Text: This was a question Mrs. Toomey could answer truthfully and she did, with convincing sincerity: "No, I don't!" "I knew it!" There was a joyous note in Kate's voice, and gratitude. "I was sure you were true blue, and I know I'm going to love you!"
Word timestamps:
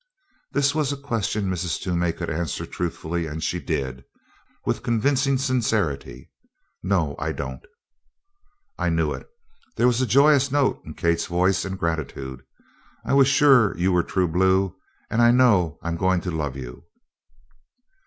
This 0.51 0.73
was 0.73 0.91
a 0.91 0.97
question 0.97 1.45
Mrs. 1.47 1.79
Toomey 1.79 2.11
could 2.11 2.31
answer 2.31 2.65
truthfully 2.65 3.27
and 3.27 3.43
she 3.43 3.59
did, 3.59 4.03
with 4.65 4.81
convincing 4.81 5.37
sincerity: 5.37 6.31
"No, 6.81 7.15
I 7.19 7.31
don't!" 7.31 7.63
"I 8.79 8.89
knew 8.89 9.13
it!" 9.13 9.27
There 9.75 9.85
was 9.85 10.01
a 10.01 10.07
joyous 10.07 10.49
note 10.51 10.81
in 10.85 10.95
Kate's 10.95 11.27
voice, 11.27 11.65
and 11.65 11.77
gratitude. 11.77 12.41
"I 13.05 13.13
was 13.13 13.27
sure 13.27 13.77
you 13.77 13.91
were 13.91 14.01
true 14.01 14.27
blue, 14.27 14.75
and 15.11 15.21
I 15.21 15.29
know 15.29 15.77
I'm 15.83 15.97
going 15.97 16.21
to 16.21 16.31
love 16.31 16.57
you!" 16.57 16.85